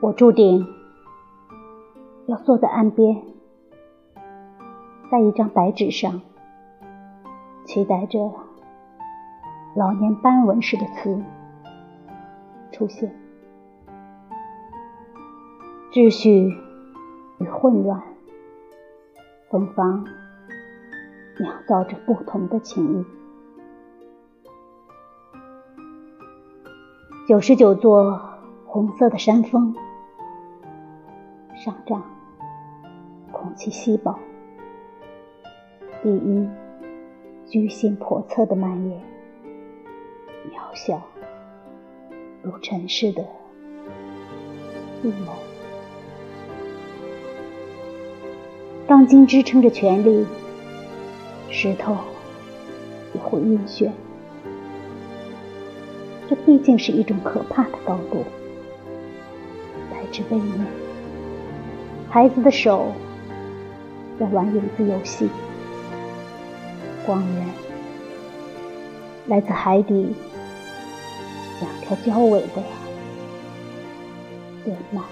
[0.00, 0.64] 我注定
[2.26, 3.20] 要坐在岸边，
[5.10, 6.22] 在一张白纸上，
[7.64, 8.30] 期待着
[9.74, 11.20] 老年斑纹似的词
[12.70, 13.12] 出现。
[15.90, 16.54] 秩序
[17.40, 18.00] 与混乱，
[19.50, 20.06] 芬芳
[21.40, 23.04] 酿造着不同的情谊。
[27.26, 28.20] 九十九座
[28.64, 29.74] 红色的山峰
[31.58, 32.04] 上涨，
[33.32, 34.16] 空气稀薄，
[36.04, 36.48] 第一
[37.48, 38.96] 居心叵测的蔓延，
[40.52, 41.02] 渺小
[42.42, 43.24] 如尘世的
[45.02, 45.32] 预谋。
[48.86, 50.24] 钢筋支撑着权力，
[51.50, 51.96] 石头
[53.14, 53.90] 也会晕眩。
[56.28, 58.22] 这毕竟是一种可怕的高度，
[59.90, 60.87] 来之未面。
[62.10, 62.92] 孩子的手
[64.18, 65.28] 在玩影子游戏，
[67.04, 67.46] 光源
[69.26, 70.14] 来自海底
[71.60, 72.62] 两条交尾的
[74.64, 75.02] 电鳗。